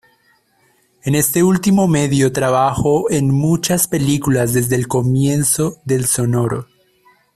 [1.03, 6.65] En este último medio trabajo en muchas películas desde el comienzo del sonoro.